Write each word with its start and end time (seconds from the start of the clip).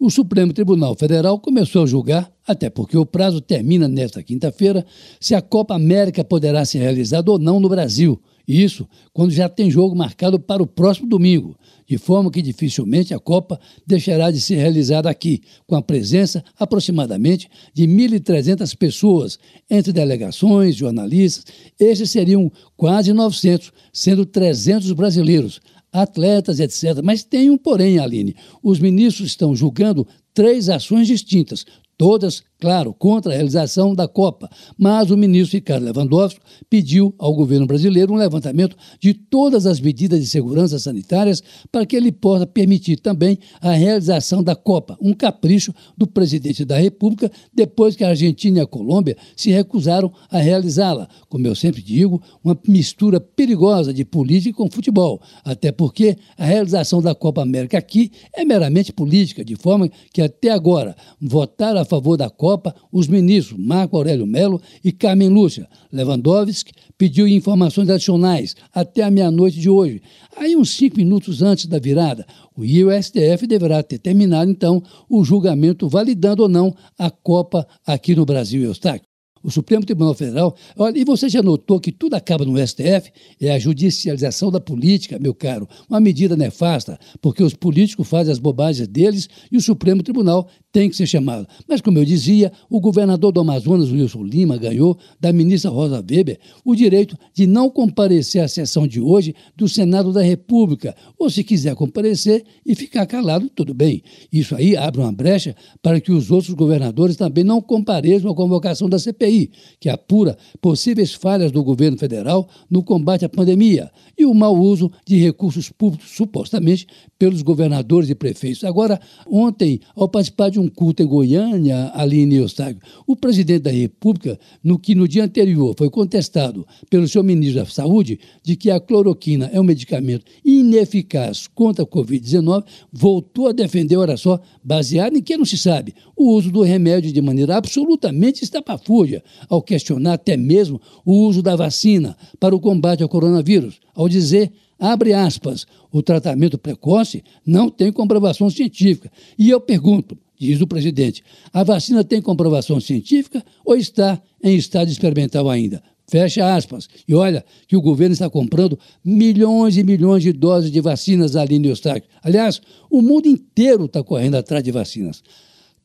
O 0.00 0.10
Supremo 0.10 0.52
Tribunal 0.52 0.94
Federal 0.94 1.40
começou 1.40 1.82
a 1.82 1.86
julgar, 1.86 2.30
até 2.46 2.70
porque 2.70 2.96
o 2.96 3.04
prazo 3.04 3.40
termina 3.40 3.88
nesta 3.88 4.22
quinta-feira, 4.22 4.86
se 5.18 5.34
a 5.34 5.42
Copa 5.42 5.74
América 5.74 6.22
poderá 6.22 6.64
ser 6.64 6.78
realizada 6.78 7.28
ou 7.32 7.36
não 7.36 7.58
no 7.58 7.68
Brasil. 7.68 8.20
Isso 8.46 8.88
quando 9.12 9.32
já 9.32 9.48
tem 9.48 9.68
jogo 9.68 9.96
marcado 9.96 10.38
para 10.38 10.62
o 10.62 10.68
próximo 10.68 11.08
domingo, 11.08 11.58
de 11.84 11.98
forma 11.98 12.30
que 12.30 12.40
dificilmente 12.40 13.12
a 13.12 13.18
Copa 13.18 13.58
deixará 13.84 14.30
de 14.30 14.40
ser 14.40 14.54
realizada 14.54 15.10
aqui, 15.10 15.42
com 15.66 15.74
a 15.74 15.82
presença 15.82 16.44
aproximadamente 16.56 17.50
de 17.74 17.84
1.300 17.88 18.76
pessoas, 18.76 19.36
entre 19.68 19.92
delegações, 19.92 20.76
jornalistas. 20.76 21.44
Esses 21.78 22.08
seriam 22.08 22.52
quase 22.76 23.12
900, 23.12 23.72
sendo 23.92 24.24
300 24.24 24.92
brasileiros 24.92 25.60
atletas, 25.92 26.60
etc. 26.60 27.00
Mas 27.02 27.22
tem 27.22 27.50
um 27.50 27.58
porém, 27.58 27.98
Aline. 27.98 28.36
Os 28.62 28.78
ministros 28.78 29.28
estão 29.28 29.54
julgando 29.54 30.06
três 30.34 30.68
ações 30.68 31.06
distintas, 31.06 31.64
todas 31.96 32.42
claro, 32.60 32.92
contra 32.92 33.32
a 33.32 33.34
realização 33.34 33.94
da 33.94 34.08
Copa, 34.08 34.50
mas 34.76 35.10
o 35.10 35.16
ministro 35.16 35.56
Ricardo 35.56 35.84
Lewandowski 35.84 36.40
pediu 36.68 37.14
ao 37.16 37.32
governo 37.34 37.66
brasileiro 37.66 38.12
um 38.12 38.16
levantamento 38.16 38.76
de 39.00 39.14
todas 39.14 39.64
as 39.64 39.80
medidas 39.80 40.20
de 40.20 40.26
segurança 40.26 40.78
sanitárias 40.78 41.42
para 41.70 41.86
que 41.86 41.94
ele 41.94 42.10
possa 42.10 42.46
permitir 42.46 42.96
também 42.96 43.38
a 43.60 43.72
realização 43.72 44.42
da 44.42 44.56
Copa, 44.56 44.98
um 45.00 45.12
capricho 45.12 45.72
do 45.96 46.06
presidente 46.06 46.64
da 46.64 46.76
República 46.76 47.30
depois 47.54 47.94
que 47.94 48.02
a 48.02 48.08
Argentina 48.08 48.58
e 48.58 48.62
a 48.62 48.66
Colômbia 48.66 49.16
se 49.36 49.50
recusaram 49.50 50.12
a 50.28 50.38
realizá-la. 50.38 51.08
Como 51.28 51.46
eu 51.46 51.54
sempre 51.54 51.80
digo, 51.80 52.20
uma 52.42 52.58
mistura 52.66 53.20
perigosa 53.20 53.94
de 53.94 54.04
política 54.04 54.56
com 54.56 54.70
futebol, 54.70 55.22
até 55.44 55.70
porque 55.70 56.16
a 56.36 56.44
realização 56.44 57.00
da 57.00 57.14
Copa 57.14 57.42
América 57.42 57.78
aqui 57.78 58.10
é 58.34 58.44
meramente 58.44 58.92
política, 58.92 59.44
de 59.44 59.54
forma 59.54 59.88
que 60.12 60.20
até 60.20 60.50
agora 60.50 60.96
votar 61.20 61.76
a 61.76 61.84
favor 61.84 62.16
da 62.16 62.28
Copa 62.28 62.47
Copa, 62.48 62.74
os 62.90 63.06
ministros 63.08 63.60
Marco 63.62 63.94
Aurélio 63.94 64.26
Melo 64.26 64.58
e 64.82 64.90
Carmen 64.90 65.28
Lúcia. 65.28 65.68
Lewandowski 65.92 66.72
pediu 66.96 67.28
informações 67.28 67.90
adicionais 67.90 68.56
até 68.72 69.02
a 69.02 69.10
meia-noite 69.10 69.60
de 69.60 69.68
hoje. 69.68 70.00
Aí, 70.34 70.56
uns 70.56 70.70
cinco 70.70 70.96
minutos 70.96 71.42
antes 71.42 71.66
da 71.66 71.78
virada, 71.78 72.24
o 72.56 72.64
IUSTF 72.64 73.46
deverá 73.46 73.82
ter 73.82 73.98
terminado, 73.98 74.50
então, 74.50 74.82
o 75.10 75.22
julgamento 75.22 75.90
validando 75.90 76.42
ou 76.42 76.48
não 76.48 76.74
a 76.98 77.10
Copa 77.10 77.68
aqui 77.86 78.14
no 78.14 78.24
Brasil, 78.24 78.62
Eustáquio 78.62 79.07
o 79.42 79.50
Supremo 79.50 79.84
Tribunal 79.84 80.14
Federal. 80.14 80.54
Olha, 80.76 80.98
e 80.98 81.04
você 81.04 81.28
já 81.28 81.42
notou 81.42 81.80
que 81.80 81.92
tudo 81.92 82.14
acaba 82.14 82.44
no 82.44 82.58
STF? 82.58 83.10
É 83.40 83.52
a 83.52 83.58
judicialização 83.58 84.50
da 84.50 84.60
política, 84.60 85.18
meu 85.18 85.34
caro. 85.34 85.68
Uma 85.88 86.00
medida 86.00 86.36
nefasta, 86.36 86.98
porque 87.20 87.42
os 87.42 87.54
políticos 87.54 88.08
fazem 88.08 88.32
as 88.32 88.38
bobagens 88.38 88.88
deles 88.88 89.28
e 89.50 89.56
o 89.56 89.60
Supremo 89.60 90.02
Tribunal 90.02 90.48
tem 90.72 90.90
que 90.90 90.96
ser 90.96 91.06
chamado. 91.06 91.46
Mas, 91.66 91.80
como 91.80 91.98
eu 91.98 92.04
dizia, 92.04 92.52
o 92.68 92.80
governador 92.80 93.32
do 93.32 93.40
Amazonas, 93.40 93.90
Wilson 93.90 94.22
Lima, 94.22 94.56
ganhou 94.56 94.98
da 95.18 95.32
ministra 95.32 95.70
Rosa 95.70 95.96
Weber 95.96 96.38
o 96.64 96.74
direito 96.74 97.16
de 97.32 97.46
não 97.46 97.70
comparecer 97.70 98.42
à 98.42 98.48
sessão 98.48 98.86
de 98.86 99.00
hoje 99.00 99.34
do 99.56 99.68
Senado 99.68 100.12
da 100.12 100.22
República. 100.22 100.94
Ou, 101.18 101.30
se 101.30 101.42
quiser 101.42 101.74
comparecer 101.74 102.44
e 102.66 102.74
ficar 102.74 103.06
calado, 103.06 103.48
tudo 103.48 103.72
bem. 103.72 104.02
Isso 104.32 104.54
aí 104.54 104.76
abre 104.76 105.00
uma 105.00 105.12
brecha 105.12 105.56
para 105.82 106.00
que 106.00 106.12
os 106.12 106.30
outros 106.30 106.54
governadores 106.54 107.16
também 107.16 107.44
não 107.44 107.60
compareçam 107.60 108.30
à 108.30 108.34
convocação 108.34 108.88
da 108.88 108.98
CPI. 108.98 109.27
CPI, 109.28 109.50
que 109.78 109.88
apura 109.88 110.36
possíveis 110.60 111.12
falhas 111.12 111.52
do 111.52 111.62
governo 111.62 111.98
federal 111.98 112.48
no 112.70 112.82
combate 112.82 113.24
à 113.24 113.28
pandemia 113.28 113.90
e 114.16 114.24
o 114.24 114.34
mau 114.34 114.56
uso 114.56 114.90
de 115.06 115.16
recursos 115.16 115.70
públicos, 115.70 116.10
supostamente, 116.10 116.86
pelos 117.18 117.42
governadores 117.42 118.10
e 118.10 118.14
prefeitos. 118.14 118.64
Agora, 118.64 119.00
ontem, 119.26 119.80
ao 119.94 120.08
participar 120.08 120.50
de 120.50 120.58
um 120.58 120.68
culto 120.68 121.02
em 121.02 121.06
Goiânia, 121.06 121.90
Aline 121.94 122.36
Eustáquio, 122.36 122.82
o 123.06 123.14
presidente 123.14 123.62
da 123.62 123.70
República, 123.70 124.38
no 124.62 124.78
que 124.78 124.94
no 124.94 125.06
dia 125.06 125.24
anterior 125.24 125.74
foi 125.76 125.90
contestado 125.90 126.66
pelo 126.90 127.06
seu 127.06 127.22
ministro 127.22 127.62
da 127.62 127.70
Saúde 127.70 128.18
de 128.42 128.56
que 128.56 128.70
a 128.70 128.80
cloroquina 128.80 129.50
é 129.52 129.60
um 129.60 129.64
medicamento 129.64 130.24
ineficaz 130.44 131.46
contra 131.46 131.84
a 131.84 131.86
Covid-19, 131.86 132.64
voltou 132.92 133.48
a 133.48 133.52
defender, 133.52 133.96
olha 133.96 134.16
só, 134.16 134.40
baseado 134.64 135.16
em 135.16 135.22
que 135.22 135.36
não 135.36 135.44
se 135.44 135.56
sabe, 135.56 135.94
o 136.16 136.32
uso 136.32 136.50
do 136.50 136.62
remédio 136.62 137.12
de 137.12 137.22
maneira 137.22 137.56
absolutamente 137.56 138.42
estapafúrdia 138.42 139.17
ao 139.48 139.62
questionar 139.62 140.14
até 140.14 140.36
mesmo 140.36 140.80
o 141.04 141.26
uso 141.26 141.42
da 141.42 141.56
vacina 141.56 142.16
para 142.38 142.54
o 142.54 142.60
combate 142.60 143.02
ao 143.02 143.08
coronavírus, 143.08 143.80
ao 143.94 144.08
dizer, 144.08 144.52
abre 144.78 145.12
aspas, 145.12 145.66
o 145.92 146.02
tratamento 146.02 146.58
precoce 146.58 147.22
não 147.44 147.68
tem 147.68 147.92
comprovação 147.92 148.48
científica. 148.50 149.10
E 149.38 149.50
eu 149.50 149.60
pergunto, 149.60 150.16
diz 150.38 150.60
o 150.60 150.66
presidente, 150.66 151.22
a 151.52 151.62
vacina 151.62 152.04
tem 152.04 152.22
comprovação 152.22 152.80
científica 152.80 153.44
ou 153.64 153.76
está 153.76 154.20
em 154.42 154.56
estado 154.56 154.90
experimental 154.90 155.48
ainda? 155.48 155.82
Fecha 156.10 156.54
aspas. 156.54 156.88
E 157.06 157.14
olha 157.14 157.44
que 157.66 157.76
o 157.76 157.82
governo 157.82 158.14
está 158.14 158.30
comprando 158.30 158.78
milhões 159.04 159.76
e 159.76 159.84
milhões 159.84 160.22
de 160.22 160.32
doses 160.32 160.70
de 160.70 160.80
vacinas 160.80 161.36
ali 161.36 161.58
no 161.58 161.66
Eustáquio. 161.66 162.08
Aliás, 162.22 162.62
o 162.90 163.02
mundo 163.02 163.26
inteiro 163.28 163.84
está 163.84 164.02
correndo 164.02 164.36
atrás 164.36 164.64
de 164.64 164.72
vacinas. 164.72 165.22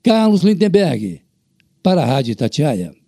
Carlos 0.00 0.42
Lindenberg, 0.42 1.20
para 1.82 2.02
a 2.02 2.06
Rádio 2.06 2.36
Tatiaia. 2.36 3.01